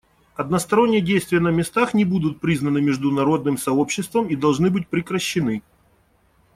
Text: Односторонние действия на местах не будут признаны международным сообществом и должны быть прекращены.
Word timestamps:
Односторонние 0.35 0.99
действия 0.99 1.39
на 1.41 1.49
местах 1.51 1.93
не 1.93 2.05
будут 2.05 2.39
признаны 2.39 2.81
международным 2.81 3.55
сообществом 3.59 4.25
и 4.29 4.35
должны 4.35 4.71
быть 4.71 4.87
прекращены. 4.87 5.61